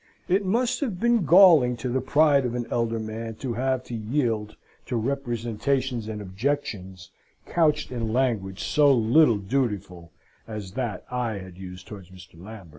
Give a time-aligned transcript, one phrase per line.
[0.27, 3.93] It must have been galling to the pride of an elder man to have to
[3.93, 4.55] yield
[4.87, 7.11] to representations and objections
[7.45, 10.11] couched in language so little dutiful
[10.47, 12.43] as that I had used towards Mr.
[12.43, 12.69] Lambert.